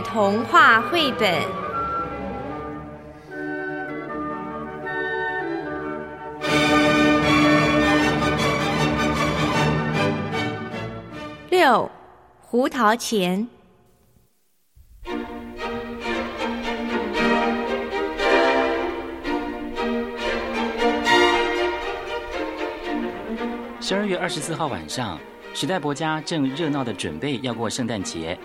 [0.00, 1.42] 童话绘本。
[11.50, 11.90] 六，
[12.40, 13.48] 胡桃钳。
[23.80, 25.18] 十二月二十四号晚上，
[25.54, 28.38] 时代伯家正热闹的准备要过圣诞节。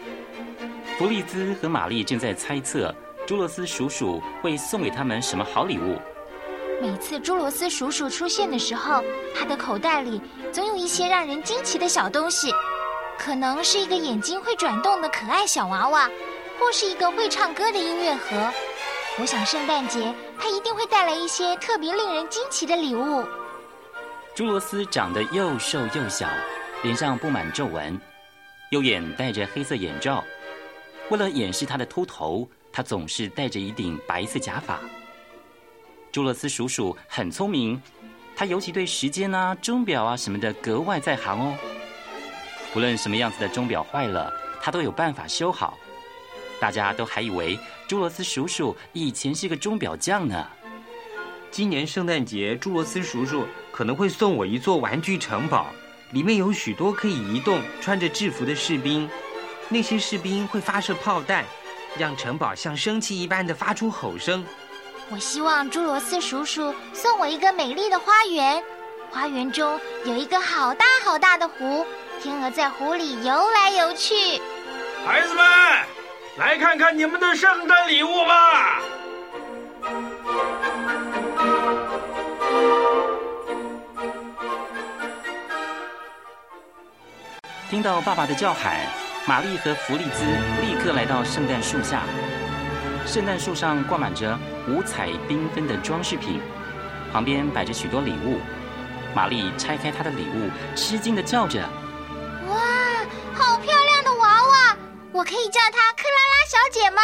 [0.97, 2.93] 弗利兹和玛丽正在猜测
[3.25, 5.97] 朱罗斯叔叔会送给他们什么好礼物。
[6.79, 9.03] 每次朱罗斯叔叔出现的时候，
[9.35, 10.21] 他的口袋里
[10.52, 12.53] 总有一些让人惊奇的小东西，
[13.17, 16.07] 可能是一个眼睛会转动的可爱小娃娃，
[16.59, 18.52] 或是一个会唱歌的音乐盒。
[19.19, 23.25] 我想圣诞节他一定会带来一些特别令人惊奇的礼物。
[24.35, 26.27] 朱罗斯长得又瘦又小，
[26.83, 27.99] 脸上布满皱纹，
[28.69, 30.23] 右眼戴着黑色眼罩。
[31.14, 34.80] 为了掩饰他的秃头，他总是戴着一顶白色假发。
[36.11, 37.80] 朱罗斯叔叔很聪明，
[38.36, 41.55] 他尤其对时间啊、钟表啊什么的格外在行哦。
[42.73, 45.78] 不论什么样子的钟表坏了，他都有办法修好。
[46.59, 50.48] 大家都还以为朱罗斯叔叔以前是个钟表匠呢。
[51.52, 55.67] 今年圣诞节，朱罗斯叔叔可能会送我一座玩具城堡，
[56.09, 59.08] 里面有许多可以移动、穿着制服的士兵。
[59.73, 61.43] 那些士兵会发射炮弹，
[61.97, 64.45] 让城堡像生气一般的发出吼声。
[65.09, 68.63] 我希望朱罗斯叔叔送我一个美丽的花园，
[69.09, 71.83] 花园中有一个好大好大的湖，
[72.21, 74.39] 天鹅在湖里游来游去。
[75.03, 75.43] 孩子们，
[76.37, 78.80] 来看看你们的圣诞礼物吧！
[87.71, 88.87] 听到爸爸的叫喊，
[89.26, 90.26] 玛丽和弗利兹
[90.61, 92.04] 立刻来到圣诞树下。
[93.06, 96.42] 圣诞树上挂满着五彩缤纷的装饰品，
[97.11, 98.39] 旁边摆着许多礼物。
[99.16, 101.61] 玛丽拆开她的礼物，吃惊的叫着
[102.50, 102.58] ：“哇，
[103.34, 104.78] 好漂亮的娃娃！
[105.14, 107.02] 我可以叫她克拉拉小姐吗？”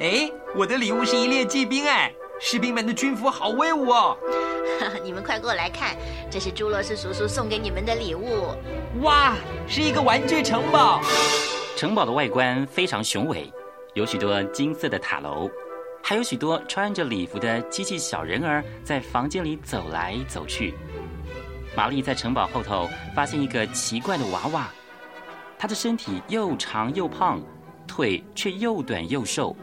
[0.00, 2.12] 哎，我的礼物是一列骑兵，哎，
[2.44, 4.18] 士兵们的军服好威武哦！
[5.04, 5.96] 你们快过来看，
[6.28, 8.48] 这是朱罗斯叔叔送给你们的礼物。
[9.00, 9.36] 哇，
[9.68, 11.00] 是一个玩具城堡。
[11.76, 13.50] 城堡的外观非常雄伟，
[13.94, 15.48] 有许多金色的塔楼，
[16.02, 20.74] 还有许多穿着礼服的机器小人儿在房间里走来走去。
[21.76, 24.68] 玛丽在城堡后头发现一个奇怪的娃娃，
[25.56, 27.40] 他的身体又长又胖，
[27.86, 29.56] 腿却又短又瘦，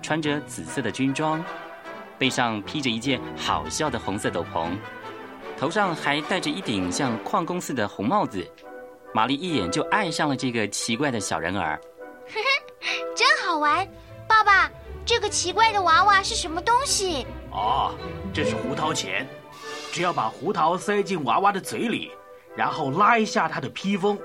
[0.00, 1.44] 穿着紫色的军装。
[2.18, 4.76] 背上披着一件好笑的红色斗篷，
[5.58, 8.46] 头上还戴着一顶像矿工似的红帽子。
[9.14, 11.78] 玛丽一眼就爱上了这个奇怪的小人儿。
[12.26, 13.86] 呵呵，真好玩！
[14.26, 14.70] 爸爸，
[15.04, 17.26] 这个奇怪的娃娃是什么东西？
[17.50, 17.94] 哦，
[18.32, 19.26] 这是胡桃钳。
[19.92, 22.10] 只要把胡桃塞进娃娃的嘴里，
[22.56, 24.18] 然后拉一下它的披风，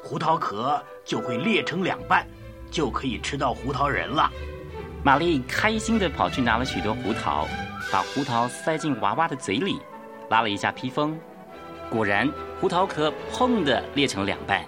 [0.00, 2.24] 胡桃壳就会裂成两半，
[2.70, 4.30] 就可以吃到胡桃仁了。
[5.04, 7.46] 玛丽开心地跑去拿了许多胡桃，
[7.90, 9.80] 把胡桃塞进娃娃的嘴里，
[10.28, 11.18] 拉了一下披风，
[11.88, 14.64] 果然胡桃壳砰地裂成两半。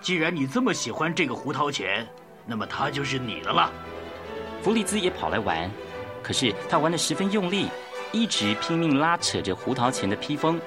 [0.00, 2.06] 既然你这么喜欢这个胡桃钳，
[2.46, 3.70] 那么它就是你的了。
[4.62, 5.70] 弗里兹也跑来玩，
[6.22, 7.68] 可是他玩得十分用力，
[8.12, 10.58] 一直拼命拉扯着胡桃钳的披风。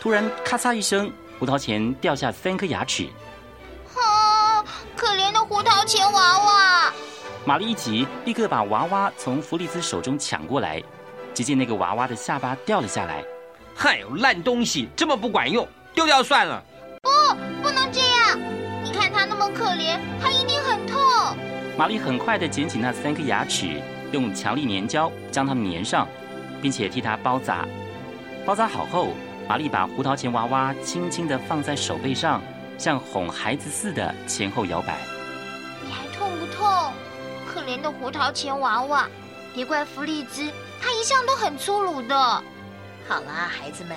[0.00, 3.06] 突然，咔嚓一声，胡桃钳掉下三颗牙齿。
[3.94, 4.64] 啊，
[4.96, 6.92] 可怜的胡桃钳娃娃！
[7.44, 10.82] 玛丽一急，立刻把娃娃从弗利兹手中抢过来。
[11.34, 13.24] 只见那个娃娃的下巴掉了下来。
[13.74, 16.62] 嗨，烂东西，这么不管用，丢掉算了。
[17.02, 17.10] 不，
[17.62, 18.38] 不能这样。
[18.82, 20.98] 你看他那么可怜，他一定很痛。
[21.76, 26.08] 玛丽很快的捡起那三颗牙齿，用强力粘胶将它们粘上，
[26.60, 27.64] 并且替它包扎。
[28.44, 29.14] 包扎好后，
[29.48, 32.42] 玛丽把胡桃钳娃娃轻轻的放在手背上，
[32.76, 34.98] 像哄孩子似的前后摇摆。
[35.84, 36.92] 你还痛不痛？
[37.58, 39.08] 可怜的胡桃钳娃娃，
[39.52, 40.48] 别怪弗利兹，
[40.80, 42.16] 他一向都很粗鲁的。
[42.16, 43.96] 好啦，孩子们，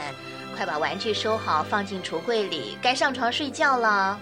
[0.58, 4.20] 快把玩具收好，放进橱柜里，该上床睡觉了。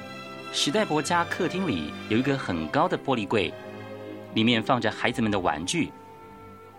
[0.52, 3.54] 史代伯家客厅里有一个很高的玻璃柜，
[4.34, 5.94] 里面放着孩子们的玩具。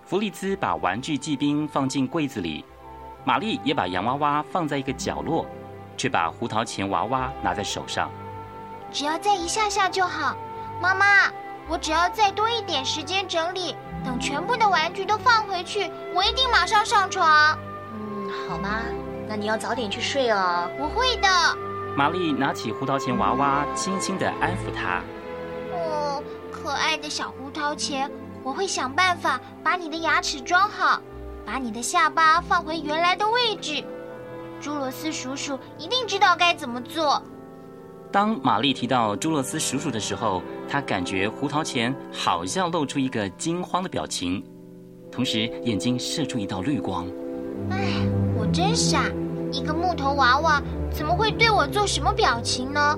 [0.04, 2.62] 弗利兹把玩具骑兵放进柜子里，
[3.24, 5.46] 玛丽也把洋娃娃放在一个角落，
[5.96, 8.10] 却把胡桃钳娃娃拿在手上。
[8.92, 10.36] 只要再一下下就好，
[10.78, 11.32] 妈妈。
[11.70, 17.56] 我只要再多一点时间整理，等全部的玩具都放回去，我一定马上上床。
[17.94, 18.80] 嗯，好吗？
[19.28, 20.68] 那你要早点去睡哦。
[20.80, 21.28] 我会的。
[21.96, 25.00] 玛丽拿起胡桃钳娃娃，轻轻的安抚它。
[25.72, 26.20] 哦，
[26.50, 28.08] 可可爱的小胡桃钳，
[28.44, 31.00] 我会想办法把你的牙齿装好，
[31.44, 33.84] 把你的下巴放回原来的位置。
[34.60, 37.20] 朱罗斯叔叔一定知道该怎么做。
[38.12, 44.40] 当玛丽提到朱罗斯叔叔的时候，她感觉胡桃钳好像露出一个惊慌的表情，
[45.10, 47.08] 同时眼睛射出一道绿光。
[47.70, 48.06] 唉，
[48.38, 49.10] 我真傻，
[49.50, 50.62] 一个木头娃娃
[50.92, 52.96] 怎么会对我做什么表情呢？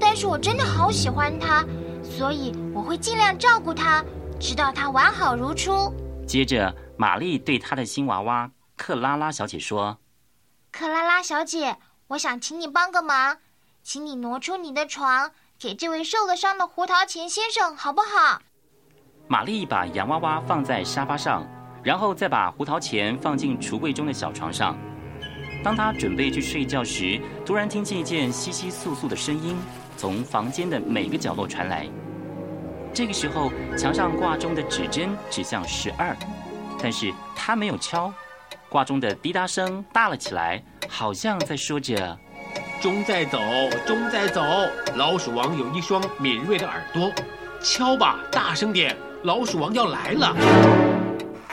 [0.00, 1.64] 但是我真的好喜欢它，
[2.02, 4.04] 所以我会尽量照顾它，
[4.40, 5.94] 直到它完好如初。
[6.26, 9.98] 接着，玛丽对她的新娃娃克拉拉小姐说。
[10.72, 11.76] 克拉拉小姐，
[12.08, 13.38] 我想请你帮个忙，
[13.84, 15.30] 请你挪出你的床，
[15.60, 18.40] 给这位受了伤的胡桃钳先生，好不好？
[19.26, 21.44] 玛丽把洋娃娃放在沙发上，
[21.82, 24.78] 然后再把胡桃钳放进橱柜中的小床上。
[25.64, 29.58] 当她准备去睡觉时，突然听见一件窸窸窣窣的声音
[29.96, 31.88] 从房间的每个角落传来。
[32.94, 36.16] 这个时候，墙上挂钟的指针指向十二，
[36.80, 38.12] 但是她没有敲。
[38.68, 42.16] 挂钟的滴答声大了起来，好像在说着
[42.80, 43.40] ：“钟在走，
[43.86, 44.42] 钟在走。
[44.96, 47.12] 老鼠王有一双敏锐的耳朵，
[47.60, 50.34] 敲吧，大声点，老鼠王要来了。”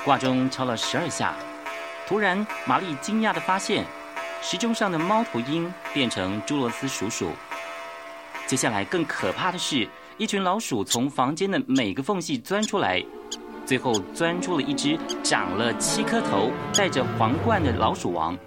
[0.05, 1.33] 挂钟敲了十二下，
[2.07, 3.83] 突然，玛丽惊讶地发现，
[4.41, 7.31] 时钟上的猫头鹰变成朱罗斯叔叔。
[8.45, 9.87] 接下来，更可怕的是，
[10.17, 13.03] 一群老鼠从房间的每个缝隙钻出来。
[13.65, 18.37] 最后钻出了一只长了七颗头、戴着皇冠的老鼠王，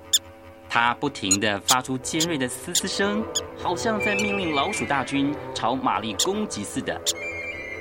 [0.70, 3.24] 它不停地发出尖锐的嘶嘶声，
[3.62, 7.00] 好像在命令老鼠大军朝玛丽攻击似的。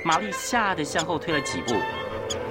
[0.04, 1.74] 玛丽吓得向后退了几步，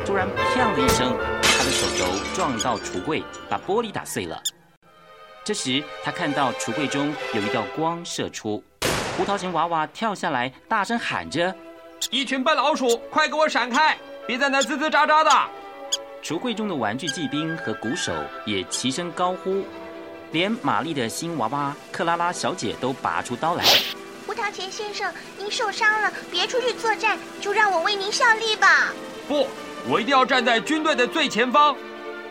[0.06, 2.06] 突然“砰”的一声，她的手肘
[2.36, 4.40] 撞到橱柜，把玻璃打碎了。
[5.44, 8.64] 这时，她看到橱柜中有一道光射出，
[9.18, 11.56] 胡桃钳娃娃跳下来，大声喊着
[12.12, 13.98] ：“一群笨老鼠，快给我闪开！”
[14.28, 15.32] 别在那吱吱喳喳的！
[16.22, 18.14] 橱柜中的玩具骑兵和鼓手
[18.46, 19.64] 也齐声高呼，
[20.32, 23.64] 连玛丽的新娃娃克拉拉小姐都拔出刀来。
[24.26, 28.94] 胡桃钳先生，您受伤了，别出去作战，就让我为您效力吧。
[29.28, 29.48] 不，
[29.88, 31.76] 我一定要站在军队的最前方。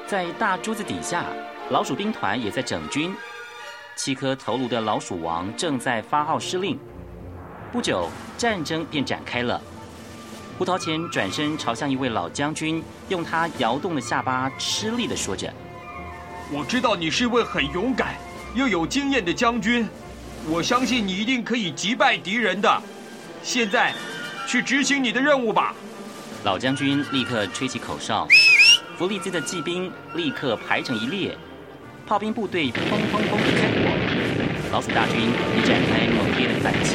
[0.07, 1.25] 在大桌子底下，
[1.71, 3.15] 老鼠兵团也在整军。
[3.97, 6.79] 七颗头颅的老鼠王正在发号施令。
[7.73, 9.61] 不久，战争便展开了。
[10.59, 15.53] 胡桃钳转身朝向一位老将军，用他摇动的下巴吃力地说着
[16.49, 18.15] ：“我知道你是一位很勇敢
[18.55, 19.87] 又有经验的将军，
[20.49, 22.83] 我相信你一定可以击败敌人的。
[23.43, 23.93] 现在，
[24.47, 25.75] 去执行你的任务吧。”
[26.45, 28.29] 老将军立刻吹起口哨，
[28.97, 31.37] 弗利兹的骑兵立刻排成一列，
[32.07, 32.79] 炮兵部队砰
[33.11, 35.19] 砰砰地开火，老鼠大军
[35.57, 36.95] 也展开猛烈的反击。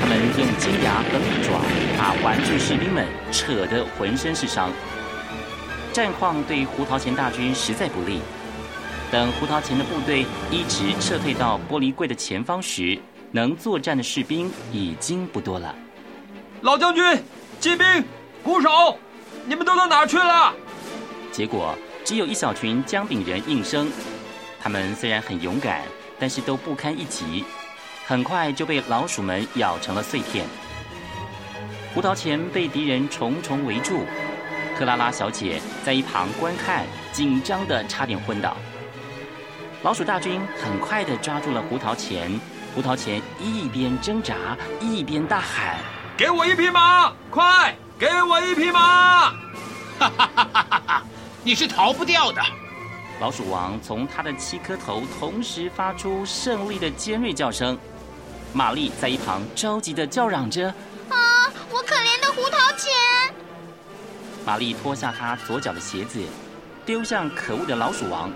[0.00, 1.60] 他们用尖牙和利爪
[1.98, 4.70] 把玩具士兵们扯得浑身是伤，
[5.92, 8.20] 战况对胡桃钳大军实在不利。
[9.10, 12.98] 等胡桃钳的部队一直撤退到玻璃柜的前方时，
[13.30, 15.74] 能作战的士兵已经不多了。
[16.62, 17.04] 老将军、
[17.60, 17.86] 骑兵、
[18.42, 18.96] 鼓手，
[19.44, 20.54] 你们都到哪去了？
[21.30, 23.90] 结果只有一小群姜饼人应声。
[24.60, 25.82] 他们虽然很勇敢，
[26.18, 27.44] 但是都不堪一击。
[28.06, 30.46] 很快就被老鼠们咬成了碎片。
[31.94, 34.04] 胡桃钳被敌人重重围住，
[34.82, 38.56] 克拉拉小姐在一旁观看，紧张的差点昏倒。
[39.84, 42.40] 老鼠大军很快的抓住了胡桃钳，
[42.74, 44.34] 胡桃钳一边挣扎
[44.80, 45.78] 一边大喊
[46.18, 49.30] ：“给我一匹马，快给我一匹马！”
[50.00, 51.02] 哈哈哈哈哈！
[51.44, 52.42] 你是逃不掉的。
[53.20, 57.78] 老鼠王从他的七颗头同时发出胜利的尖锐叫声。
[58.52, 60.74] 玛丽在一旁着急的叫嚷着
[61.08, 62.90] ：“啊，我可怜的胡桃钳！”
[64.44, 66.20] 玛丽脱下她左脚的鞋子，
[66.84, 68.30] 丢向可恶的老鼠王。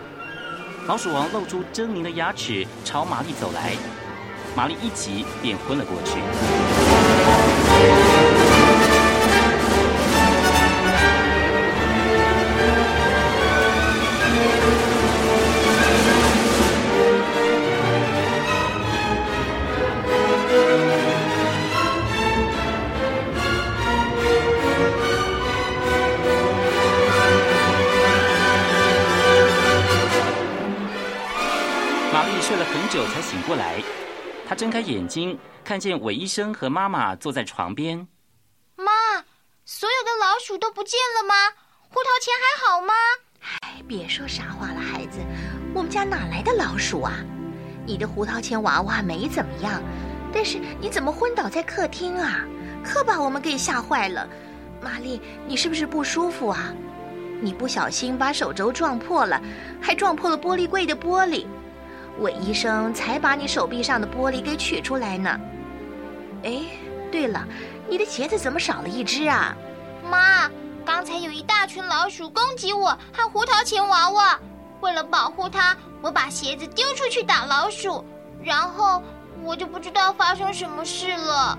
[0.87, 3.73] 老鼠王露出狰狞的牙齿，朝玛丽走来。
[4.57, 6.21] 玛丽一急便昏了过去。
[32.97, 33.83] 久才醒过来，
[34.49, 37.99] 他睁开眼睛，看见韦医生和妈妈坐在床边。
[38.75, 38.91] 妈，
[39.67, 41.35] 所有的老鼠都不见了吗？
[41.91, 42.95] 胡桃钳还好吗？
[43.61, 45.19] 哎，别说傻话了，孩子，
[45.75, 47.12] 我们家哪来的老鼠啊？
[47.85, 49.83] 你的胡桃钳娃娃没怎么样，
[50.33, 52.47] 但是你怎么昏倒在客厅啊？
[52.83, 54.26] 可把我们给吓坏了。
[54.81, 56.73] 玛丽，你是不是不舒服啊？
[57.43, 59.38] 你不小心把手肘撞破了，
[59.83, 61.47] 还撞破了玻璃柜的玻璃。
[62.18, 65.40] 韦医生才把你手臂上的玻璃给取出来呢。
[66.44, 66.62] 哎，
[67.11, 67.46] 对了，
[67.88, 69.54] 你的鞋子怎么少了一只啊？
[70.11, 70.50] 妈，
[70.85, 74.38] 刚才有一大群老鼠攻击我和胡桃钳娃娃，
[74.80, 78.04] 为了保护它，我把鞋子丢出去打老鼠，
[78.42, 79.02] 然后
[79.42, 81.58] 我就不知道发生什么事了。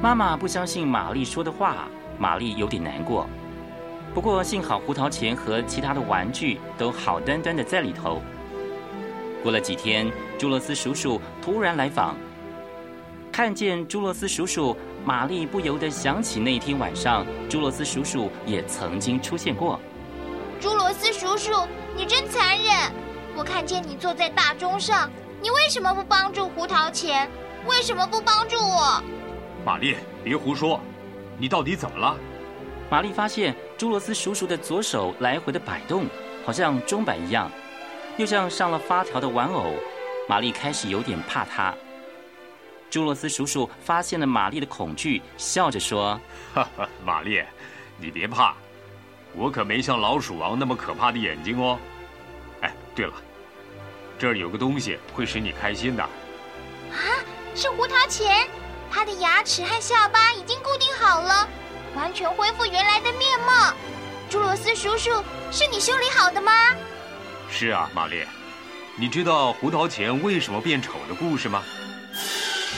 [0.00, 3.26] 妈妈不相信玛丽说的话，玛丽有点难过。
[4.14, 8.22] 不过幸好胡桃钳和其他的玩具都好端端的在里头。
[9.42, 12.16] 过了几天，朱罗斯叔叔突然来访。
[13.30, 19.78] 看见朱罗斯叔叔，玛丽不由得想起那天晚上，朱罗斯叔叔也曾经出现过。
[20.60, 21.52] 朱罗斯叔叔，
[21.96, 22.74] 你真残忍！
[23.36, 25.08] 我看见你坐在大钟上，
[25.40, 27.30] 你为什么不帮助胡桃钳？
[27.66, 29.00] 为什么不帮助我？
[29.64, 30.80] 玛丽，别胡说！
[31.38, 32.16] 你到底怎么了？
[32.90, 36.06] 玛丽发现朱罗斯叔叔的左手来回的摆动，
[36.44, 37.48] 好像钟摆一样。
[38.18, 39.74] 又像上了发条的玩偶，
[40.28, 41.72] 玛丽开始有点怕他。
[42.90, 46.20] 朱罗斯叔叔发现了玛丽的恐惧，笑着说
[46.52, 47.40] ：“哈哈，玛丽，
[47.96, 48.56] 你别怕，
[49.34, 51.78] 我可没像老鼠王那么可怕的眼睛哦。
[52.60, 53.12] 哎，对了，
[54.18, 56.02] 这儿有个东西会使你开心的。
[56.02, 56.98] 啊，
[57.54, 58.48] 是胡桃钳，
[58.90, 61.48] 它的牙齿和下巴已经固定好了，
[61.94, 63.72] 完全恢复原来的面貌。
[64.28, 65.22] 朱罗斯叔叔，
[65.52, 66.50] 是你修理好的吗？”
[67.50, 68.22] 是啊，玛丽，
[68.96, 71.62] 你知道胡桃钳为什么变丑的故事吗？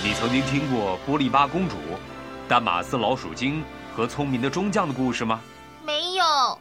[0.02, 1.76] 你曾经听过波利巴公主、
[2.48, 3.62] 丹马斯老鼠精
[3.94, 5.40] 和聪明的中将的故事吗？
[5.84, 6.58] 没有。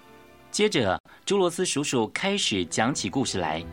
[0.52, 3.64] 接着，朱罗斯叔叔开始讲起故事来。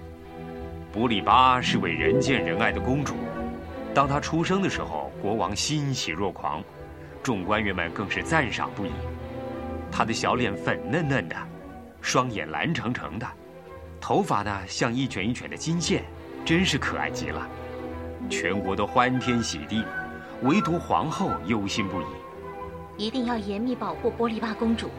[0.93, 3.17] 波利巴是位人见人爱的公主，
[3.95, 6.63] 当她出生的时候，国王欣喜若狂，
[7.23, 8.93] 众官员们更是赞赏不已。
[9.91, 11.37] 她的小脸粉嫩嫩的，
[12.01, 13.27] 双眼蓝澄澄的。
[14.01, 16.05] 头发呢，像一卷一卷的金线，
[16.45, 17.47] 真是可爱极了。
[18.29, 19.85] 全国都欢天喜地，
[20.43, 22.05] 唯独皇后忧心不已。
[22.97, 24.91] 一定要严密保护玻璃巴公主，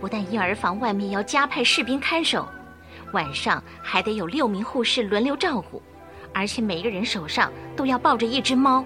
[0.00, 2.46] 不但婴儿房外面要加派士兵看守，
[3.12, 5.82] 晚上还得有六名护士轮流照顾，
[6.34, 8.84] 而且每个人手上都要抱着一只猫。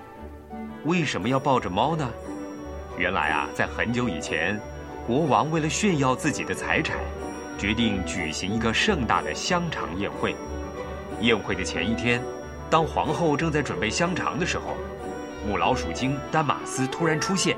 [0.85, 2.09] 为什么要抱着猫呢？
[2.97, 4.61] 原来啊，在很久以前，
[5.07, 6.97] 国王为了炫耀自己的财产。
[7.59, 10.35] 决定举行一个盛大的香肠宴会。
[11.21, 12.23] 宴会的前一天，
[12.69, 14.77] 当皇后正在准备香肠的时候，
[15.47, 17.57] 母老鼠精丹马斯突然出现。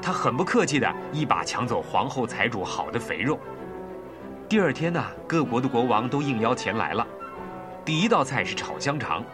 [0.00, 3.38] 他很不客气的一把抢走皇后财主好的肥肉。
[4.48, 7.06] 第二天呢，各国的国王都应邀前来了。
[7.84, 9.24] 第一道菜是炒香肠，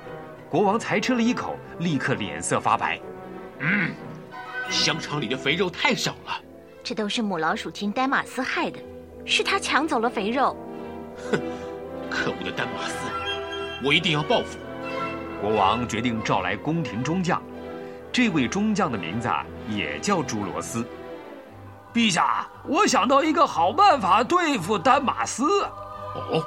[0.49, 3.01] 国王才吃了一口，立刻脸色发白。
[3.61, 3.91] 嗯，
[4.71, 6.41] 香肠里的肥肉太少了。
[6.85, 8.79] 这都是母老鼠精丹马斯害的。
[9.29, 10.57] 是他抢走了肥肉。
[11.31, 11.39] 哼，
[12.11, 12.95] 可恶的丹马斯，
[13.85, 14.59] 我一定要报复。
[15.41, 17.41] 国王决定召来宫廷中将，
[18.11, 19.29] 这位中将的名字
[19.69, 20.85] 也叫朱罗斯。
[21.93, 25.45] 陛下，我想到一个好办法对付丹马斯。
[26.15, 26.43] 哦，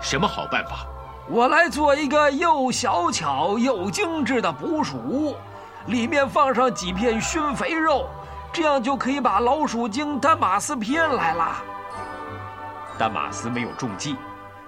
[0.00, 0.86] 什么好办法？
[1.28, 5.36] 我来做一个又小巧又精致的捕鼠屋，
[5.86, 8.08] 里面放上几片熏肥肉，
[8.52, 11.62] 这样就可以把老鼠精丹马斯骗来了。
[13.00, 14.14] 丹马斯没有中计，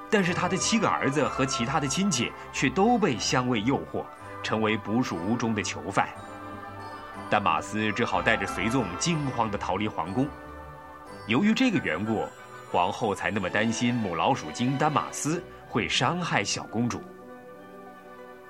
[0.08, 4.06] 但是他的七个儿子和其他的亲戚却都被香味诱惑，
[4.42, 6.08] 成为捕鼠屋中的囚犯。
[7.28, 10.26] 丹马斯只好带着随从惊慌地逃离皇宫。
[11.26, 12.24] 由于这个缘故，
[12.70, 17.02] 皇后才那么担心母老鼠精丹马斯会伤害小公主。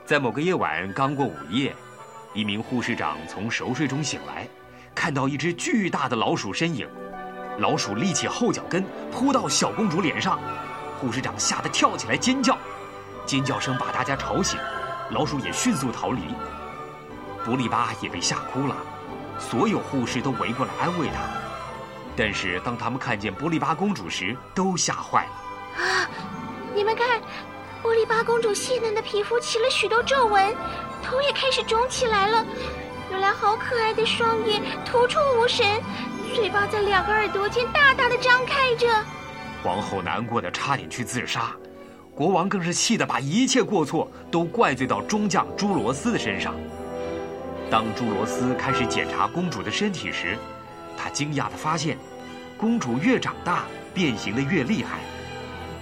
[0.04, 1.74] 在某个夜晚刚过午夜，
[2.34, 4.46] 一名护士长从熟睡中醒来，
[4.94, 6.88] 看到一只巨大的老鼠身影。
[7.58, 10.38] 老鼠立起后脚跟，扑到小公主脸上，
[11.00, 12.56] 护士长吓得跳起来尖叫，
[13.26, 14.58] 尖叫声把大家吵醒，
[15.10, 16.20] 老鼠也迅速逃离。
[17.44, 18.76] 布利巴也被吓哭了，
[19.38, 21.20] 所有护士都围过来安慰他，
[22.16, 25.84] 但是当他们看见波利巴公主时，都吓坏了。
[25.84, 26.08] 啊！
[26.74, 27.20] 你们看，
[27.82, 30.54] 波利巴公主细嫩的皮肤起了许多皱纹，
[31.02, 32.46] 头也开始肿起来了，
[33.10, 35.82] 原来好可爱的双眼突出无神。
[36.34, 38.86] 嘴巴在两个耳朵间大大的张开着，
[39.62, 41.52] 皇后难过的差点去自杀，
[42.14, 46.54] 国王更是气得把一切过错都怪罪到中将朱罗斯的身上。
[47.70, 50.36] 当朱罗斯开始检查公主的身体时，
[50.96, 51.98] 他惊讶的发现，
[52.56, 55.00] 公主越长大变形的越厉害，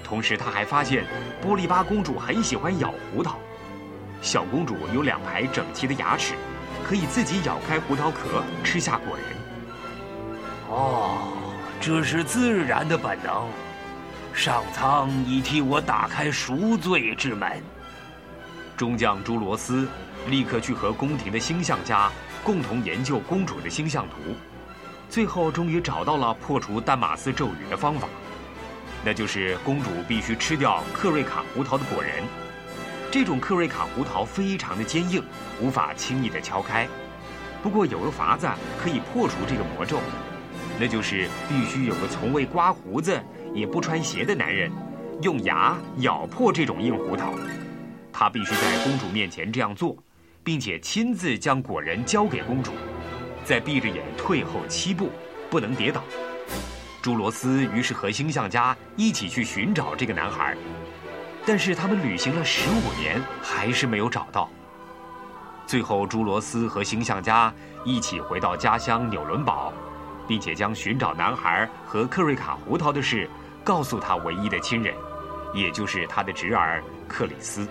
[0.03, 1.05] 同时他还发现
[1.41, 3.39] 波利巴公主很喜欢咬胡桃，
[4.21, 6.35] 小公主有两排整齐的牙齿，
[6.85, 9.40] 可以自己咬开胡桃壳吃下果仁。
[10.71, 11.19] 哦，
[11.81, 13.49] 这是自然的本能。
[14.33, 17.61] 上苍已替我打开赎罪之门。
[18.77, 19.89] 中将朱罗斯
[20.29, 22.09] 立刻去和宫廷的星象家
[22.45, 24.37] 共同研究公主的星象图，
[25.09, 28.07] 最后终于找到了破除丹马斯咒语的方法，
[29.05, 32.23] 那就是公主必须吃掉克瑞卡胡桃的果仁。
[33.11, 35.21] 这种克瑞卡胡桃非常的坚硬，
[35.61, 36.87] 无法轻易的敲开。
[37.61, 38.49] 不过有个法子
[38.81, 39.99] 可以破除这个魔咒，
[40.81, 43.21] 那就是必须有个从未刮胡子。
[43.53, 44.71] 也不穿鞋的男人，
[45.23, 47.33] 用牙咬破这种硬胡桃。
[48.13, 49.97] 他必须在公主面前这样做，
[50.45, 52.71] 并且亲自将果仁交给公主，
[53.45, 55.11] 再闭着眼退后七步，
[55.51, 56.05] 不能跌倒。
[57.03, 60.57] 朱罗斯于是和星象家一起去寻找这个男孩，
[61.45, 64.49] 但是他们旅行了十五年，还是没有找到。
[65.67, 67.53] 最后，朱罗斯和星象家
[67.85, 69.73] 一起回到家乡纽伦堡，
[70.31, 73.29] 并且将寻找男孩和克瑞卡胡桃的事。
[73.65, 74.95] 告诉他唯一的亲人，
[75.53, 77.67] 也就是他的侄儿克里斯。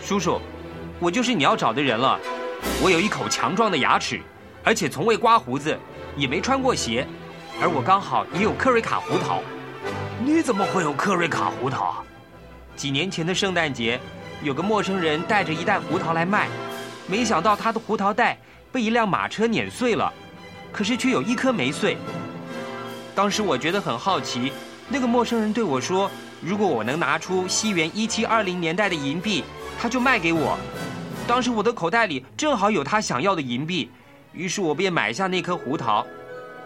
[0.00, 0.40] 叔叔，
[1.00, 2.18] 我就是你要找的人了。
[2.80, 4.20] 我有一口强壮的牙齿，
[4.64, 5.76] 而且从未刮胡子，
[6.16, 7.04] 也没穿过鞋，
[7.60, 9.42] 而我刚好也有克瑞卡胡桃。
[10.24, 12.04] 你怎么会有克瑞卡胡桃？
[12.76, 14.00] 几年前的圣诞节，
[14.40, 16.48] 有个陌生人带着一袋胡桃来卖，
[17.08, 18.38] 没想到他的胡桃袋
[18.72, 20.10] 被一辆马车碾碎了，
[20.72, 21.96] 可是却有一颗没碎。
[23.14, 24.52] 当时我觉得很好奇。
[24.88, 26.10] 那个陌生人对我说
[26.42, 29.44] ：“如果我能拿出西元一七二零年代的银币，
[29.80, 30.58] 他就卖给我。”
[31.28, 33.88] 当时我的口袋里正好有他想要的银币，
[34.32, 36.04] 于是我便买下那颗胡桃。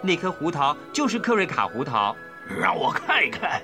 [0.00, 2.16] 那颗胡桃就是克瑞卡胡桃。
[2.58, 3.60] 让我看一看。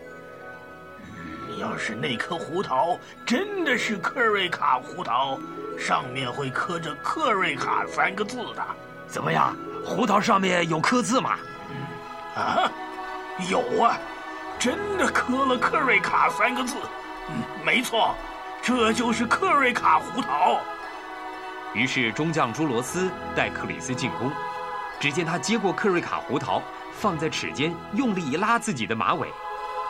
[1.58, 5.38] 要是那颗胡桃真的是克瑞卡胡桃，
[5.78, 8.64] 上面会刻着“克瑞卡”三个字的。
[9.10, 9.54] 怎么样？
[9.84, 11.36] 胡桃上面有刻字吗？
[12.36, 12.70] 啊，
[13.50, 13.98] 有啊。
[14.58, 16.76] 真的刻了“克瑞卡”三个字，
[17.30, 18.14] 嗯，没错，
[18.60, 20.60] 这就是克瑞卡胡桃。
[21.72, 24.30] 于是中将朱罗斯带克里斯进宫，
[25.00, 29.32] 只见他接过克瑞卡胡桃，放在齿间，用力一拉自己的马尾，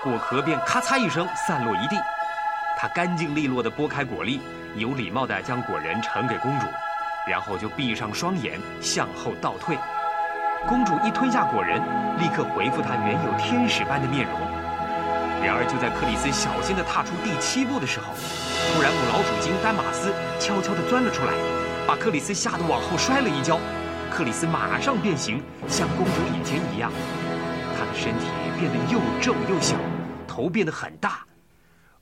[0.05, 1.97] 果壳便咔嚓一声散落一地。
[2.79, 4.41] 他干净利落地剥开果粒，
[4.77, 6.67] 有礼貌地将果仁呈给公主，
[7.27, 9.79] 然后就闭上双眼，向后倒退。
[10.69, 11.81] 公主一吞下果仁，
[12.19, 14.41] 立刻恢复她原有天使般的面容。
[15.43, 21.33] 然而，就在克里斯小心地踏出第七步的时候，突然母老鼠精丹马斯悄悄地钻了出来，
[21.87, 23.59] 把克里斯吓得往后摔了一跤。
[24.11, 26.93] 克里斯马上变形，像公主以前一样，
[27.79, 28.27] 他的身体
[28.59, 29.77] 变得又皱又小，
[30.29, 31.25] 头变得很大。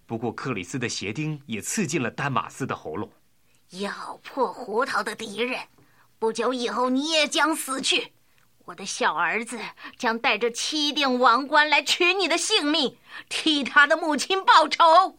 [0.04, 3.09] 不过，克里斯的鞋钉也刺进了丹马斯的喉咙。
[3.72, 5.61] 咬破胡桃的敌人，
[6.18, 8.12] 不久以后你也将死去。
[8.64, 9.59] 我的小儿子
[9.98, 12.96] 将带着七顶王冠来取你的性命，
[13.28, 15.14] 替他的母亲报仇。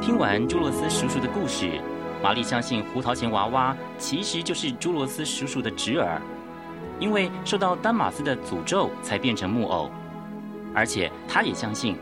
[0.00, 1.80] 听完朱罗斯叔叔的故事，
[2.22, 6.22] 玛丽相信胡桃钳娃娃其实就是朱罗斯叔叔的侄儿，
[7.00, 9.90] 因为受到丹马斯的诅咒才变成木偶，
[10.72, 11.96] 而且他也相信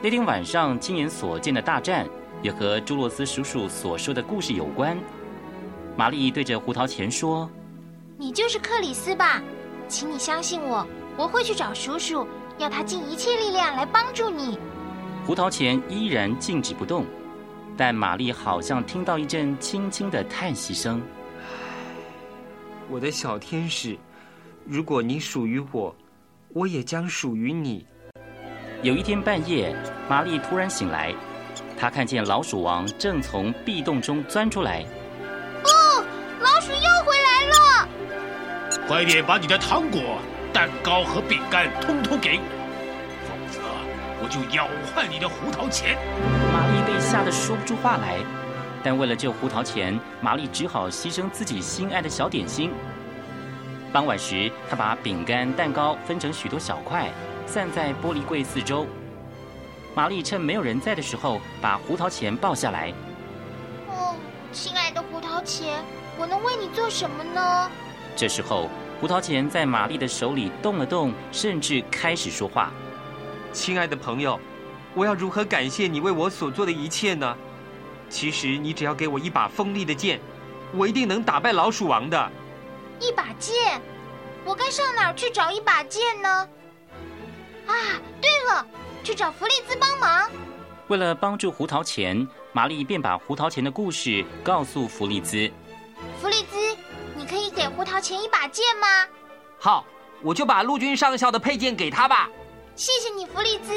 [0.00, 2.06] 那天晚上亲眼所见的大战
[2.40, 4.96] 也和朱洛斯叔叔所说的故事有关。
[5.96, 7.50] 玛丽对着胡桃钳说
[8.16, 9.42] ：“你就是克里斯吧？
[9.88, 12.24] 请你相信我，我会去找叔叔，
[12.58, 14.56] 要他尽一切力量来帮助你。”
[15.26, 17.04] 胡桃钳依然静止不动，
[17.76, 21.02] 但玛丽好像听到一阵轻轻的叹息声
[22.88, 23.98] ：“我的小天使，
[24.64, 25.92] 如果你属于我，
[26.50, 27.84] 我也将属于你。”
[28.80, 29.74] 有一天半夜，
[30.08, 31.12] 玛丽突然醒来，
[31.76, 34.84] 她看见老鼠王正从壁洞中钻出来。
[35.64, 36.04] 哦，
[36.40, 37.88] 老鼠又回来了
[38.86, 40.00] 快点把你的糖果、
[40.52, 42.44] 蛋糕和饼干通通给我，
[43.26, 43.60] 否则
[44.22, 45.96] 我就咬坏你的胡桃钳！
[46.52, 48.18] 玛丽被吓得说不出话来，
[48.84, 52.70] 但为了救胡桃钳，玛丽只好牺牲自己心爱的小点心。
[53.92, 57.10] 傍晚时，她把饼干、蛋糕分成许多小块，
[57.48, 58.86] 散在玻璃柜四周。
[59.94, 62.92] 玛丽趁没有人在的时候，把胡桃钳抱下来。
[63.88, 64.14] 哦，
[64.52, 65.82] 亲爱的胡桃钳，
[66.18, 67.70] 我能为你做什么呢？
[68.14, 68.68] 这时候，
[69.00, 72.70] 胡桃钳在玛丽的手里动了动，甚至开始说话
[73.52, 74.38] ：“亲爱的朋友，
[74.94, 77.36] 我要如何感谢你为我所做的一切呢？
[78.10, 80.20] 其实，你只要给我一把锋利的剑，
[80.74, 82.30] 我一定能打败老鼠王的。
[83.00, 83.80] 一把剑，
[84.44, 86.48] 我该上哪儿去找一把剑呢？
[87.68, 88.66] 啊，对了，
[89.04, 90.28] 去找弗利兹帮忙。
[90.88, 95.48] 为了帮助胡桃钳，玛丽便把胡桃钳的故事告诉弗利兹。
[96.20, 96.76] 弗利兹，
[97.14, 98.86] 你可以给胡桃钳一把剑吗？
[99.58, 99.84] 好，
[100.22, 102.30] 我就把陆军上校的佩剑给他吧。
[102.74, 103.74] 谢谢你，弗利兹。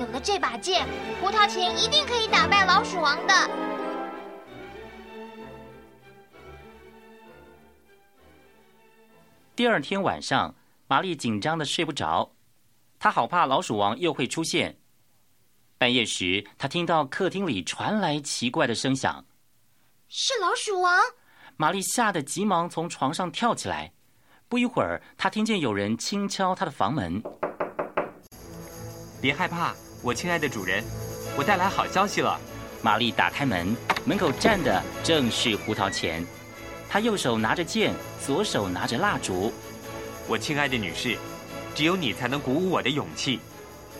[0.00, 0.86] 有了这把剑，
[1.20, 3.50] 胡桃钳一定可以打败老鼠王的。
[9.54, 10.54] 第二天晚上，
[10.88, 12.32] 玛丽紧张的睡不着，
[13.00, 14.78] 她好怕老鼠王又会出现。
[15.78, 19.24] 半夜时，他听到客厅里传来奇怪的声响，
[20.10, 21.00] 是老鼠王。
[21.56, 23.92] 玛丽吓得急忙从床上跳起来。
[24.48, 27.22] 不一会儿，她听见有人轻敲她的房门。
[29.22, 30.84] 别害怕，我亲爱的主人，
[31.38, 32.38] 我带来好消息了。
[32.82, 36.22] 玛丽打开门，门口站的正是胡桃钳。
[36.90, 39.50] 他右手拿着剑，左手拿着蜡烛。
[40.28, 41.16] 我亲爱的女士，
[41.74, 43.40] 只有你才能鼓舞我的勇气，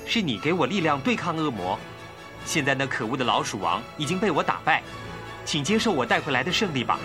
[0.06, 1.78] 是你给我力量对抗恶魔。
[2.44, 4.82] 现在那可恶的老鼠王已经被我打败，
[5.44, 6.98] 请接受我带回来的胜利吧。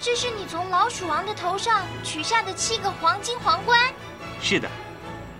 [0.00, 3.78] 这是你从老鼠王的头上取下的七个黄金皇冠。
[4.40, 4.68] 是的，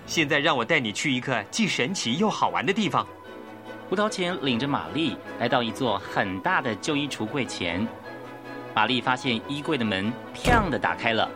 [0.05, 3.07] 现在让我带你去一个既神奇又好玩的地方。
[3.89, 7.87] 胡桃钳领着玛丽来到一座很大的旧衣橱柜前。
[8.75, 11.29] 玛丽发现衣柜的门“砰”的打开了，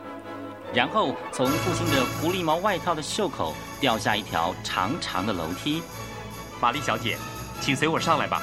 [0.73, 5.83] 然后从父亲的狐狸毛外套的袖口掉下一条长长的楼梯。
[6.59, 7.17] 玛丽小姐，
[7.61, 8.41] 请随我上来吧。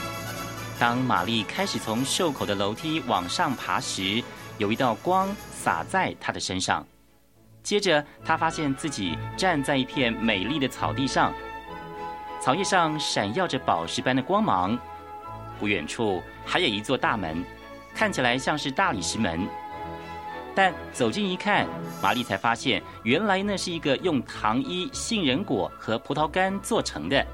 [0.79, 4.23] 当玛丽开始从袖口的楼梯往上爬时，
[4.59, 6.87] 有一道光洒在她的身上。
[7.63, 11.33] 接着，她发现自己站在一片美丽的草地上，
[12.41, 14.79] 草叶上闪耀着宝石般的光芒。
[15.59, 17.45] 不远处还有一座大门。
[17.93, 19.47] 看起来像是大理石门，
[20.55, 21.67] 但走近一看，
[22.03, 27.25] 玛丽才发现，原来那是一个用糖衣、杏仁果和葡萄干做成的。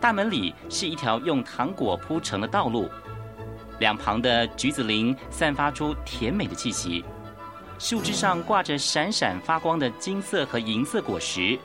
[0.00, 2.90] 大门里是一条用糖果铺成的道路，
[3.78, 7.04] 两旁的橘子林散发出甜美的气息，
[7.78, 11.58] 树枝上挂着闪闪发光的金色和银色果实，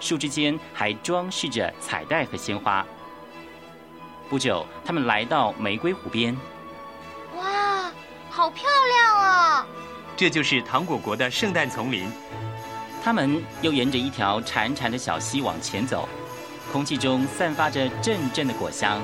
[0.00, 2.86] 树枝间还装饰着彩带和鲜花。
[4.28, 6.36] 不久，他们来到玫瑰湖边。
[7.36, 7.90] 哇
[8.30, 9.57] 好漂亮啊！
[10.18, 12.10] 这就是糖果国的圣诞丛林。
[13.04, 16.08] 他们又沿着一条潺潺的小溪往前走，
[16.72, 19.00] 空气中散发着阵阵的果香。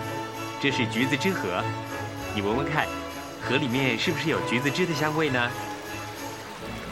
[0.61, 1.62] 这是橘子汁河，
[2.35, 2.88] 你闻闻看，
[3.40, 5.48] 河里面是不是有橘子汁的香味呢？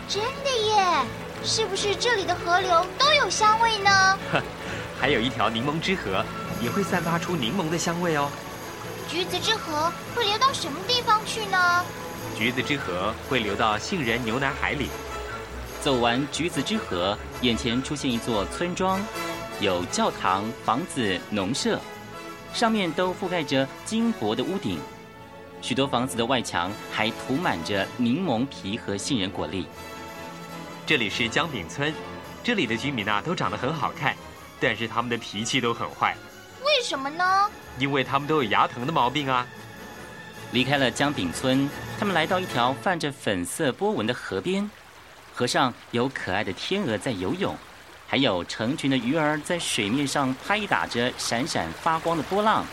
[0.09, 1.05] 真的耶！
[1.43, 4.19] 是不是这里的河流都有香味呢？
[5.01, 6.25] 还有一条柠檬汁河，
[6.63, 8.31] 也会散发出柠檬的香味哦。
[9.09, 11.85] 橘子之河会流到什么地方去呢？
[12.43, 14.89] 橘子之河会流到杏仁牛奶海里。
[15.81, 19.01] 走完橘子之河，眼前出现一座村庄，
[19.61, 21.79] 有教堂、房子、农舍，
[22.53, 24.81] 上面都覆盖着金箔的屋顶。
[25.61, 29.69] 许多房子的外墙还涂满着柠檬皮和杏仁果粒。
[30.85, 31.95] 这里是江饼村，
[32.43, 34.17] 这里的居民啊都长得很好看，
[34.59, 36.17] 但是他们的脾气都很坏。
[36.65, 37.49] 为什么呢？
[37.79, 39.47] 因为他们都有牙疼的毛病啊。
[40.51, 41.71] 离开了江饼村，
[42.03, 44.69] 他们来到一条泛着粉色波纹的河边，
[45.33, 47.57] 河上有可爱的天鹅在游泳，
[48.09, 52.67] 还有成群的鱼儿在水面上拍打着闪闪发光的波浪。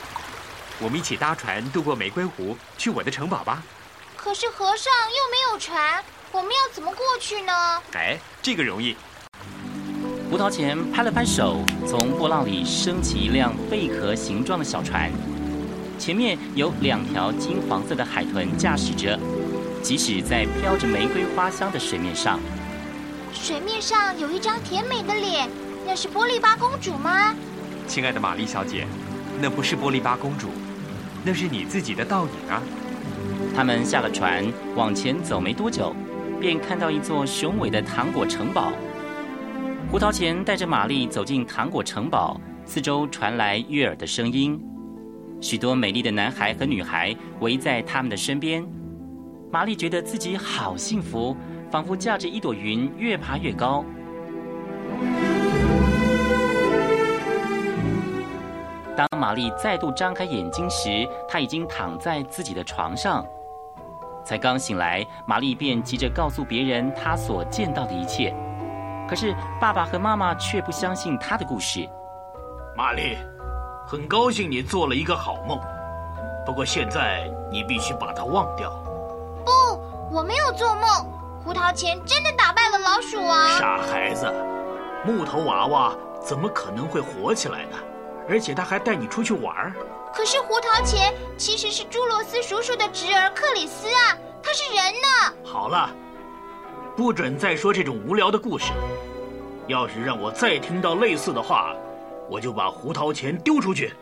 [0.79, 3.61] 我们一起搭船渡过玫瑰湖，去我的城堡吧。
[4.17, 7.53] 可是河上又没有船，我们要怎么过去呢？
[7.93, 8.97] 哎，这个容易。
[10.31, 15.11] 胡桃钳拍了拍手，从波浪里升起一辆贝壳形状的小船。
[15.99, 19.19] 前面有两条金黄色的海豚驾驶着，
[19.83, 22.39] 即使在飘着玫瑰花香的水面上，
[23.33, 25.49] 水面上有一张甜美的脸，
[25.85, 27.35] 那是波利巴公主吗？
[27.85, 28.88] 亲爱的玛丽小姐，
[29.41, 30.47] 那不是波利巴公主，
[31.25, 32.62] 那是你自己的倒影啊！
[33.53, 35.93] 他们下了船，往前走没多久，
[36.39, 38.71] 便看到一座雄伟的糖果城堡。
[39.91, 44.57] 胡桃钳带着玛丽走进糖果城堡，四周传来悦耳的声音。
[45.41, 48.65] 许多美丽的男孩和女孩围在他们的身边，
[49.52, 51.36] 玛丽觉得自己好幸福，
[51.71, 53.86] 仿佛驾着一朵云越爬越高。
[58.97, 63.25] 当玛丽再度张开眼睛时，她已经躺在自己的床上。
[64.25, 68.36] 才刚醒来，玛丽便急着告诉别人她所见到的一切，
[69.08, 71.88] 可是爸爸和妈妈却不相信她的故事。
[72.75, 73.15] 玛丽。
[73.91, 75.60] 很高兴你做了一个好梦，
[76.45, 78.69] 不过现在你必须把它忘掉。
[79.43, 79.52] 不，
[80.15, 80.84] 我没有做梦。
[81.43, 83.49] 胡桃钳真的打败了老鼠王。
[83.58, 84.32] 傻孩子，
[85.04, 87.78] 木头娃娃怎么可能会活起来呢？
[88.30, 89.73] 而且他还带你出去玩儿。
[90.13, 95.34] 可是胡桃钳其实是朱罗斯叔叔的侄儿克里斯啊，他是人呢。
[95.43, 95.89] 好了，
[96.95, 98.71] 不准再说这种无聊的故事。
[99.65, 101.73] 要是让我再听到类似的话，
[102.29, 103.93] 我就把胡桃钱丢出去。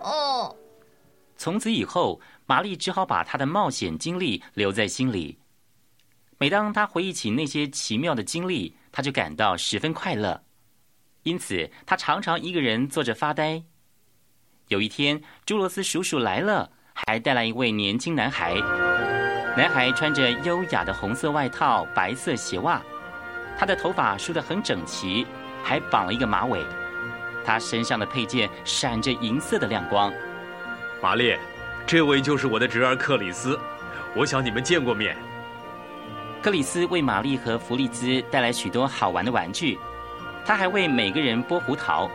[0.00, 0.56] 哦，
[1.36, 5.38] 从此以后，玛丽只好把她的冒险经历留在心里。
[6.38, 10.42] 每当她回忆起那些奇妙的经历，她就感到十分快乐。
[11.22, 13.62] 因此，她常常一个人坐着发呆。
[14.68, 18.54] 有一天，朱罗斯叔叔来了，还带来一位年轻男孩。
[19.56, 22.80] 男孩穿着优雅的红色外套、白色鞋袜，
[23.58, 25.26] 他的头发梳得很整齐，
[25.62, 26.64] 还绑了一个马尾。
[27.44, 30.12] 他身上的佩剑闪着银色的亮光。
[31.02, 31.36] 玛丽，
[31.86, 33.58] 这位就是我的侄儿克里斯，
[34.14, 35.16] 我想你们见过面。
[36.42, 39.78] 克里斯为玛丽和弗利兹带来许多好玩的玩具，
[40.44, 42.10] 他还为每个人剥胡桃。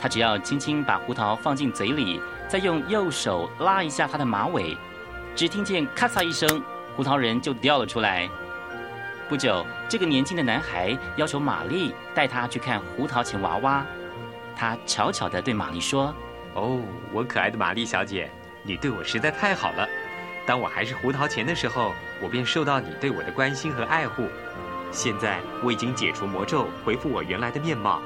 [0.00, 4.76] 他只要轻轻把胡桃放进嘴里，再用右手拉一下他的马尾，
[5.36, 6.62] 只听见咔嚓一声，
[6.96, 8.28] 胡桃仁就掉了出来。
[9.28, 13.86] 不久，这个年轻的男孩要求玛丽带他去看胡桃钳娃娃。
[14.62, 16.14] 他悄悄地对玛丽说
[16.54, 16.78] ：“哦，
[17.12, 18.30] 我可爱的玛丽小姐，
[18.62, 19.88] 你对我实在太好了。
[20.46, 24.28] 当我还是胡桃钳的时候，我便受到你对我的关心和爱护。
[24.92, 28.00] 现在我已经解除魔咒，恢复我原来的面貌。”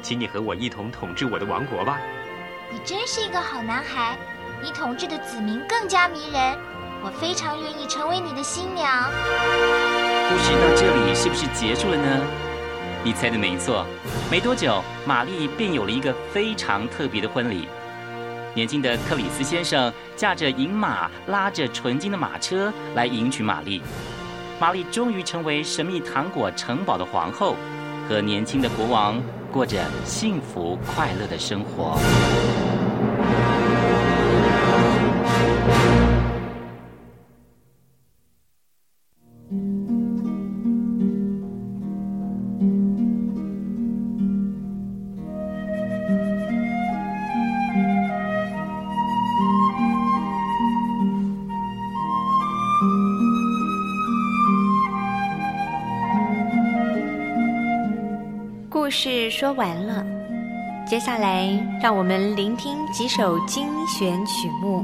[0.00, 1.98] 请你和我一同统治我的王国吧。
[2.70, 4.16] 你真是一个好男孩，
[4.62, 6.56] 你统治的子民更加迷人。
[7.02, 9.10] 我非常愿意成为你的新娘。
[9.10, 12.24] 故事到这里是不是结束了呢？
[13.06, 13.86] 你猜的没错，
[14.28, 17.68] 没多久，玛丽便有了一个非常特别的婚礼。
[18.52, 23.80] 年轻的克里斯先生驾着银马，拉着纯金的马车来迎娶玛丽。
[24.58, 27.54] 玛丽终于成为神秘糖果城堡的皇后，
[28.08, 29.22] 和年轻的国王。
[29.52, 31.96] 过着幸福快乐的生活。
[59.38, 60.02] 说完了，
[60.86, 61.46] 接下来
[61.78, 64.82] 让我们聆听几首精选曲目。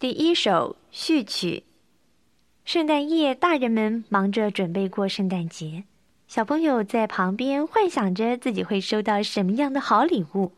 [0.00, 1.62] 第一首序曲。
[2.72, 5.84] 圣诞夜，大人们忙着准备过圣诞节，
[6.26, 10.52] 小朋友在旁边幻想着自己会收到什么样的好礼物。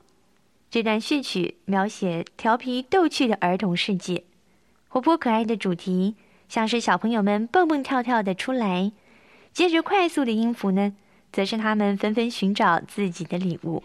[0.71, 4.23] 这段序曲描写调皮逗趣的儿童世界，
[4.87, 6.15] 活泼可爱的主题
[6.49, 8.93] 像是小朋友们蹦蹦跳跳的出来，
[9.53, 10.95] 接着快速的音符呢，
[11.33, 13.83] 则是他们纷纷寻找自己的礼物。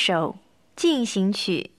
[0.00, 0.36] 首
[0.76, 1.72] 进行曲，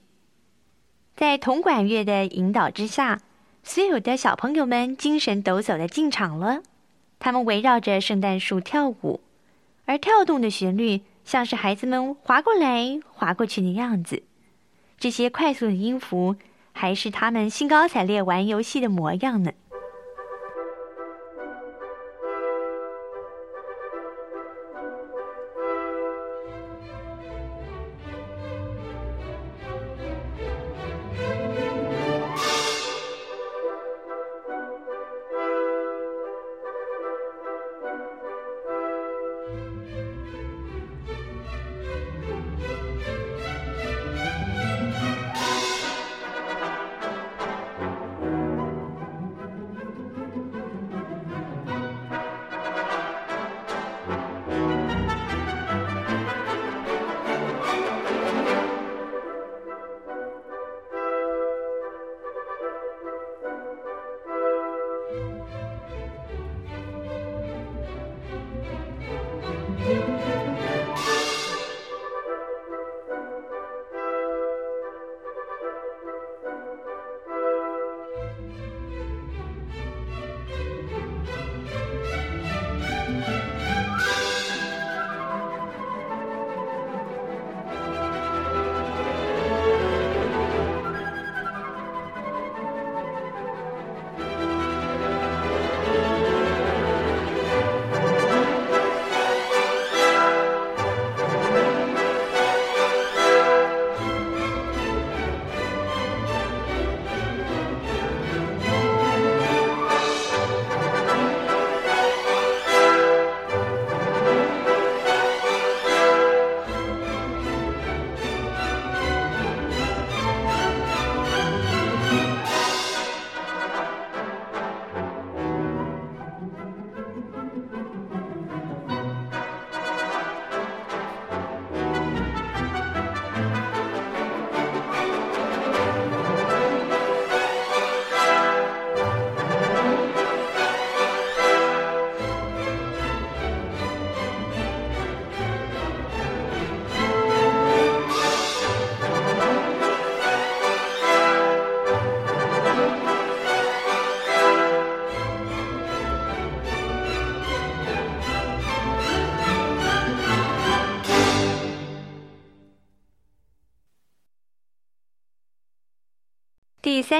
[1.16, 3.20] 在铜管乐的引导之下，
[3.64, 6.62] 所有的小朋友们精神抖擞的进场了。
[7.18, 9.20] 他们围绕着圣诞树跳舞，
[9.86, 14.22] 而跳动的旋律像是孩子们滑过来滑过去的样子。
[15.00, 16.36] 这些快速的音符，
[16.72, 19.50] 还是他们兴高采烈玩游戏的模样呢。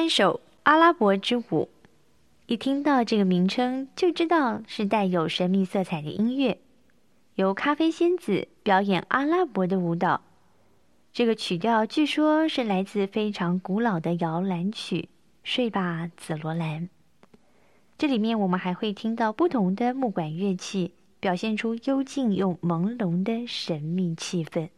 [0.02, 1.42] 三首《阿拉伯之舞》，
[2.46, 6.58] 一听到这个名称就知道是带有神秘色彩的音乐，
[7.36, 10.22] 由咖啡仙子表演阿拉伯的舞蹈。
[11.12, 15.02] 这个曲调据说是来自非常古老的摇篮曲
[15.44, 16.82] 《睡吧，紫罗兰》。
[17.96, 24.68] 这里面我们还会听到不同的木管乐器，表现出幽静又朦胧的神秘气氛。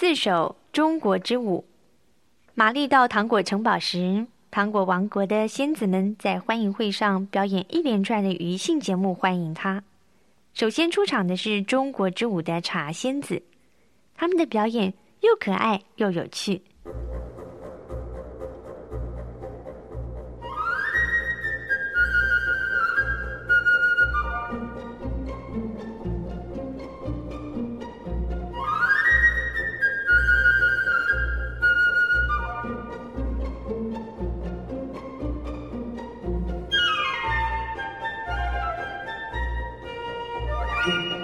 [0.00, 1.62] 四首《中国之舞》。
[2.54, 9.84] 玛丽到糖果城堡时，糖果王国的仙子们在欢迎会上表演一连串的娱性节目欢迎她。
[10.54, 13.42] 首先出场的是中国之舞的茶仙子，
[14.14, 16.62] 他们的表演又可爱又有趣。
[40.82, 41.19] 第五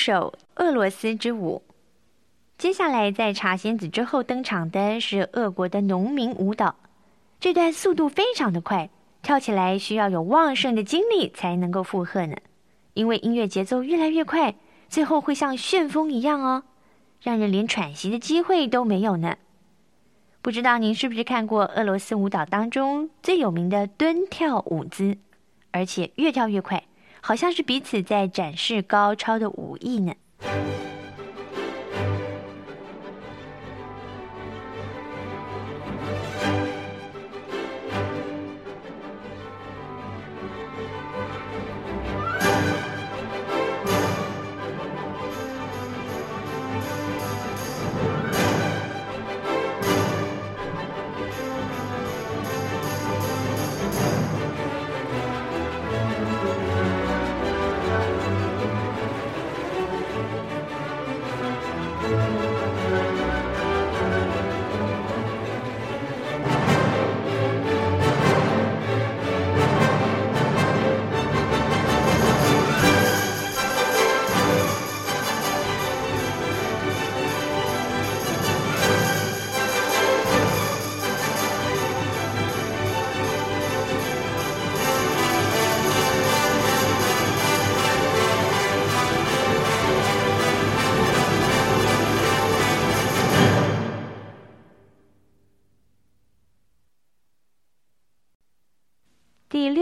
[0.00, 1.62] 首《俄罗斯之舞》。
[2.56, 6.74] 接下来，在茶仙子之后登场的是俄国的农民舞蹈。
[7.38, 8.88] 这段速度非常的快，
[9.20, 12.34] 跳起来需要有旺盛的精力才能够负荷呢。
[12.94, 14.54] 因为音乐节奏越来越快，
[14.88, 16.62] 最后会像旋风一样哦，
[17.20, 19.36] 让人连喘息的机会都没有呢。
[20.40, 25.18] 不知道您是不是看过俄罗斯舞蹈当中最有名的蹲跳舞姿，
[25.70, 26.82] 而且越跳越快。
[27.20, 30.14] 好像是彼此在展示高超的武艺呢。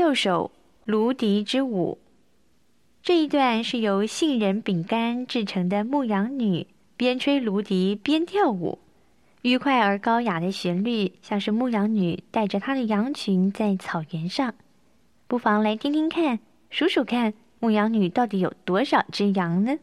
[0.09, 0.51] 右手
[0.91, 1.99] 《芦笛之舞》
[3.03, 8.79] 这一段是由杏仁饼干制成的牧羊女边吹芦笛边跳舞，
[9.43, 14.55] 愉快而高雅的旋律，像是牧羊女带着她的羊群在草原上。
[15.27, 16.39] 不妨来听听看，
[16.71, 19.77] 数数看，牧羊女到底有多少只羊呢？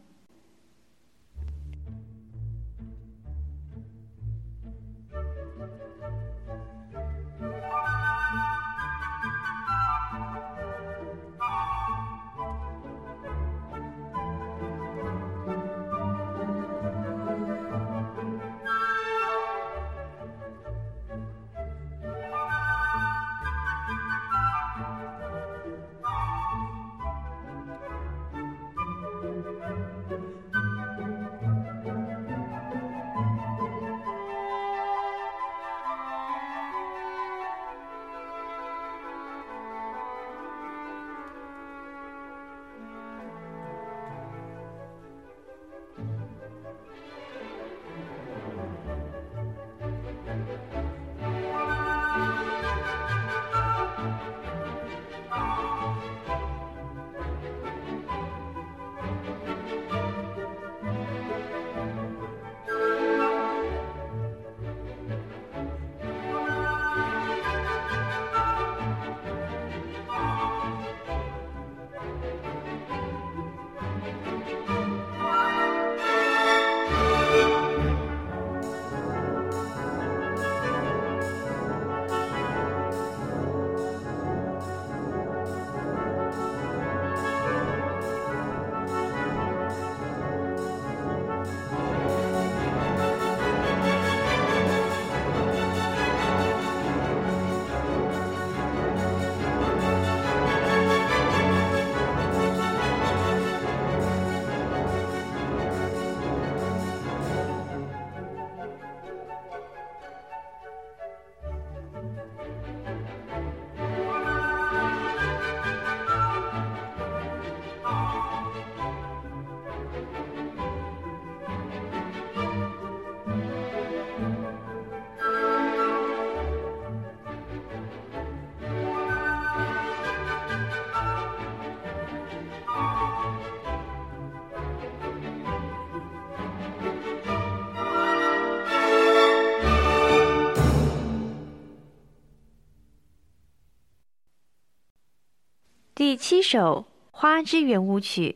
[146.16, 148.30] 七首《花之圆舞曲》，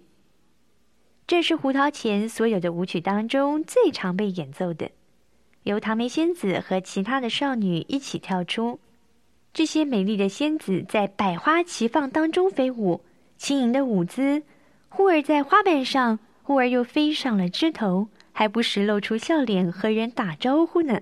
[1.26, 4.91] 这是胡桃钳所有的舞曲当中最常被演奏的，
[5.62, 8.78] 由唐梅仙子和其他的少女一起跳出。
[9.53, 13.03] 这些美丽的仙子在百花齐放当中飞舞，
[13.37, 14.43] 轻盈的舞姿，
[14.89, 21.01] 忽而在花瓣上，忽而又飞上了枝头，还不时露出笑脸和人打招呼呢。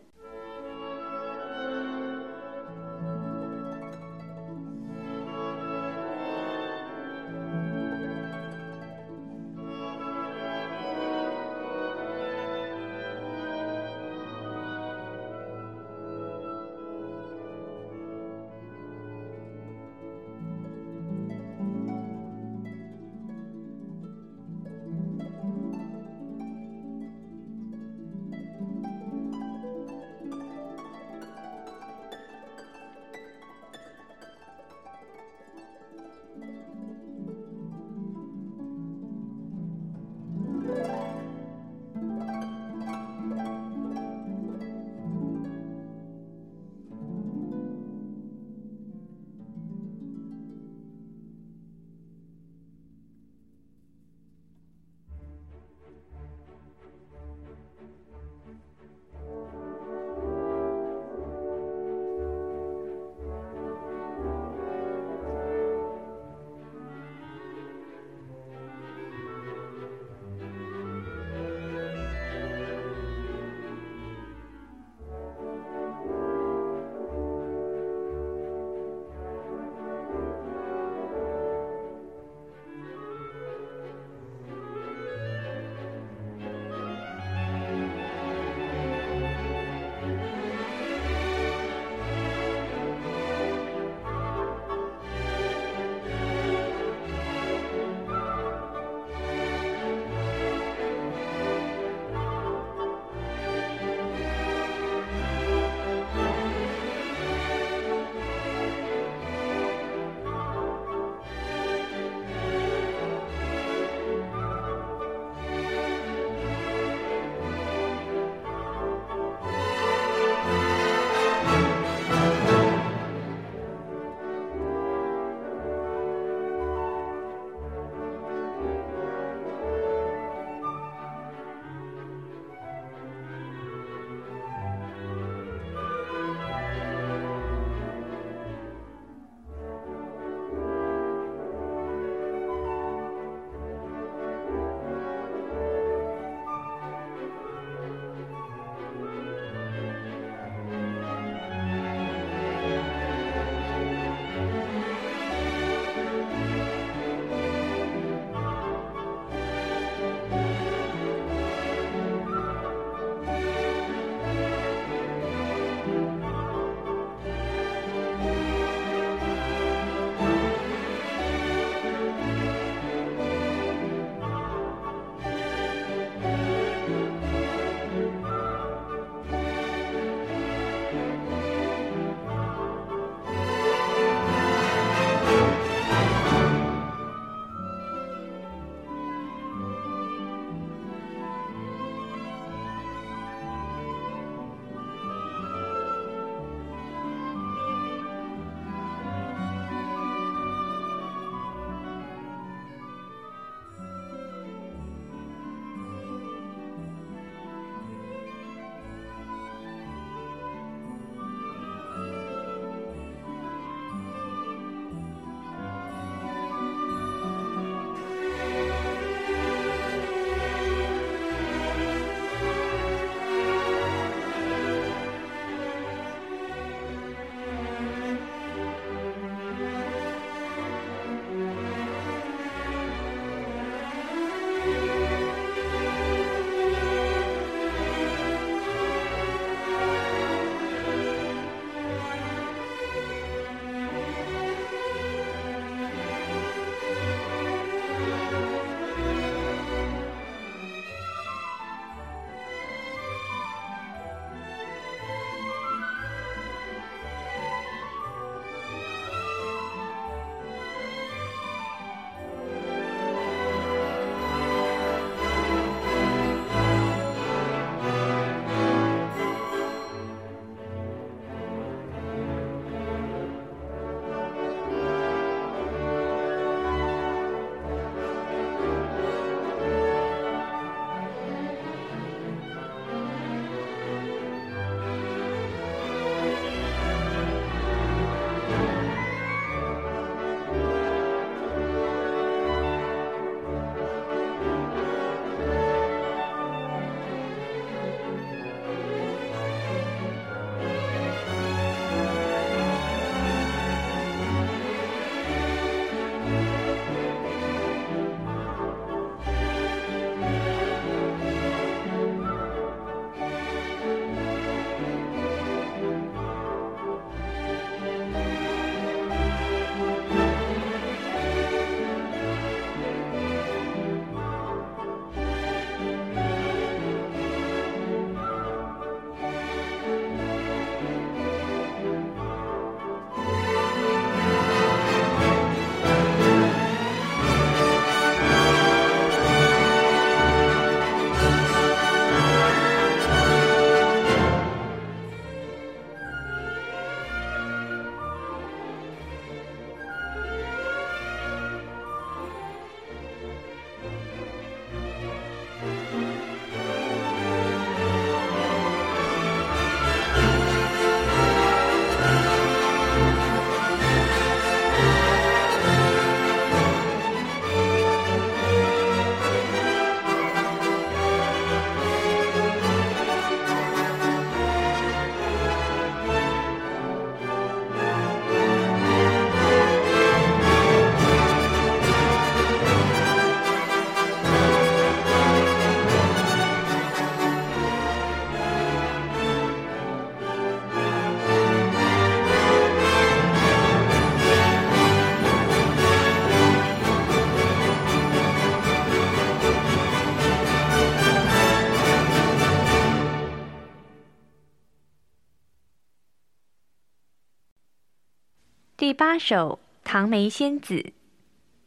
[409.10, 410.74] 八首《唐梅仙子》。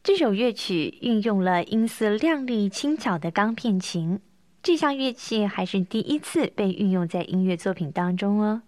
[0.03, 4.19] 这首乐曲运用了音色亮丽、轻巧的钢片琴，
[4.61, 8.61] 这项乐器还是第一次被运用在音乐作品当中哦。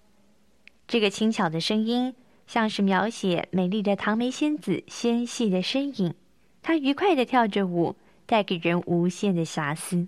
[0.87, 2.15] 这个轻巧的声音，
[2.47, 6.15] 像是描写美丽的唐梅仙子纤细的身影，
[6.63, 7.95] 她愉快的跳着舞，
[8.25, 10.07] 带给人无限的遐思。